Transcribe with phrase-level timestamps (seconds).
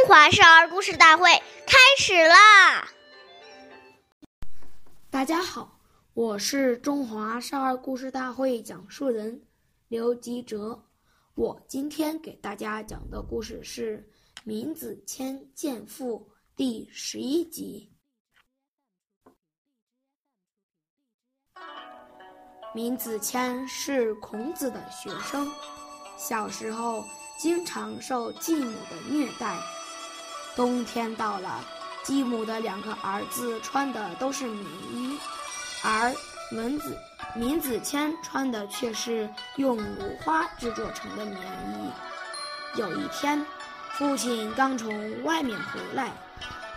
[0.00, 1.30] 中华少儿故事大会
[1.66, 2.88] 开始啦！
[5.10, 5.78] 大家好，
[6.14, 9.46] 我是中华少儿故事大会讲述人
[9.88, 10.86] 刘吉哲。
[11.34, 14.10] 我今天给大家讲的故事是
[14.44, 17.92] 《闵子骞见父》第十一集。
[22.74, 25.52] 闵子骞是孔子的学生，
[26.16, 27.04] 小时候
[27.38, 29.60] 经常受继母的虐待。
[30.56, 31.64] 冬天到了，
[32.02, 35.18] 继母的两个儿子穿的都是棉衣，
[35.84, 36.12] 而
[36.52, 36.96] 文子
[37.36, 42.78] 闵子骞穿的却是用芦花制作成的棉衣。
[42.78, 43.44] 有一天，
[43.92, 46.12] 父亲刚从外面回来，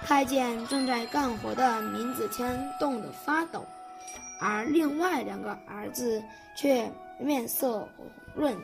[0.06, 3.66] 看见正在干活的闵子骞冻得发抖，
[4.40, 6.24] 而另外两个儿子
[6.56, 8.56] 却面色红润。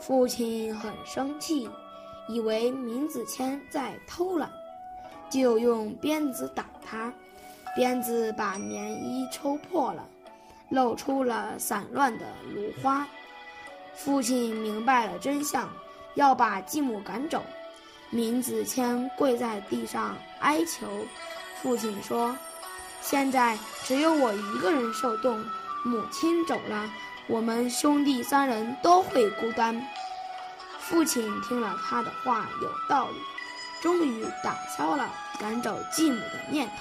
[0.00, 1.68] 父亲很生气。
[2.28, 4.50] 以为闵子骞在偷懒，
[5.28, 7.12] 就用鞭子打他，
[7.74, 10.06] 鞭子把棉衣抽破了，
[10.68, 13.06] 露出了散乱的芦花。
[13.94, 15.68] 父亲明白了真相，
[16.14, 17.42] 要把继母赶走。
[18.10, 20.86] 闵子骞跪在地上哀求，
[21.62, 22.36] 父亲说
[23.02, 25.38] ：“现在只有我一个人受冻，
[25.84, 26.90] 母亲走了，
[27.28, 29.80] 我们兄弟三人都会孤单。”
[30.90, 33.16] 父亲听了他的话有道理，
[33.80, 36.72] 终于打消了赶走继母的念头。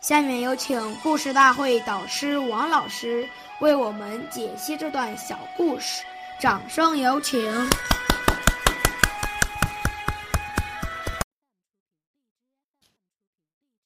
[0.00, 3.28] 下面有请故事大会导师王老师
[3.60, 6.02] 为我们解析这段小故事，
[6.40, 7.52] 掌声有请。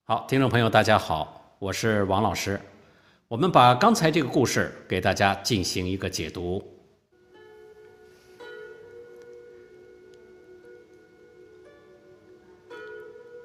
[0.05, 2.61] 好，听众朋友，大家好，我是王老师，
[3.27, 6.74] 我们把刚才这个故事给大家进行一个解读。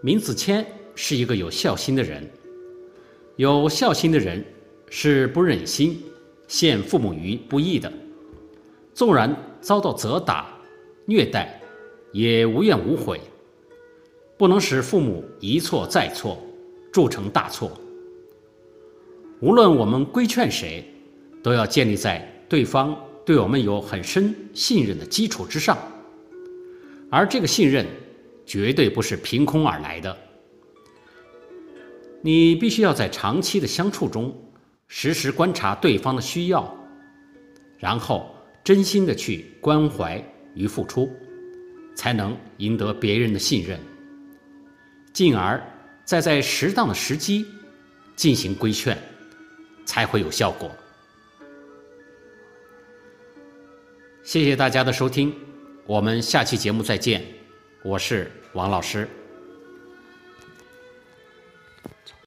[0.01, 2.25] 闵子骞是一个有孝心的人，
[3.35, 4.41] 有孝心的人
[4.89, 6.01] 是不忍心
[6.47, 7.91] 陷父母于不义的，
[8.93, 10.57] 纵然遭到责打、
[11.05, 11.61] 虐待，
[12.13, 13.19] 也无怨无悔，
[14.37, 16.41] 不能使父母一错再错，
[16.93, 17.69] 铸成大错。
[19.41, 20.81] 无论我们规劝谁，
[21.43, 25.77] 都要建立在对方对我们有很深信任的基础之上，
[27.09, 27.85] 而这个信任。
[28.49, 30.17] 绝对不是凭空而来的。
[32.19, 34.35] 你必须要在长期的相处中，
[34.87, 36.75] 时时观察对方的需要，
[37.77, 40.19] 然后真心的去关怀
[40.55, 41.07] 与付出，
[41.93, 43.79] 才能赢得别人的信任，
[45.13, 45.63] 进而
[46.03, 47.45] 再在适当的时机
[48.15, 48.97] 进行规劝，
[49.85, 50.71] 才会有效果。
[54.23, 55.31] 谢谢大家的收听，
[55.85, 57.23] 我们下期节目再见。
[57.81, 59.07] 我是王老师。